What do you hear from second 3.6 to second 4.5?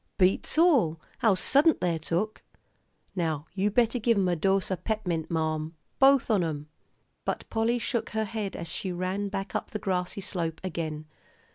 better give 'em a